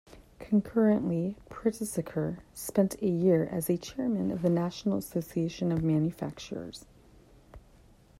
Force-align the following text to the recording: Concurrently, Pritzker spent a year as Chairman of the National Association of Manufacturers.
Concurrently, 0.39 1.35
Pritzker 1.51 2.39
spent 2.55 2.99
a 3.03 3.07
year 3.07 3.45
as 3.51 3.67
Chairman 3.79 4.31
of 4.31 4.41
the 4.41 4.49
National 4.49 4.97
Association 4.97 5.71
of 5.71 5.83
Manufacturers. 5.83 6.87